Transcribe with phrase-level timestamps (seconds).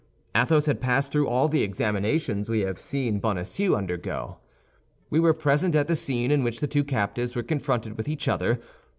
[0.33, 4.37] Athos had passed through all the examinations we have seen Bonacieux undergo.
[5.11, 8.27] We were present at the scene in which the two captives were confronted with each
[8.27, 8.59] other.